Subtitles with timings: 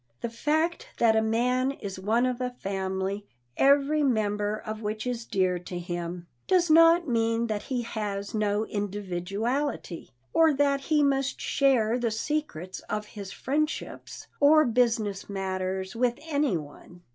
[0.21, 5.25] The fact that a man is one of a family, every member of which is
[5.25, 11.39] dear to him, does not mean that he has no individuality, or that he must
[11.39, 17.03] share the secrets of his friendships or business matters with any one.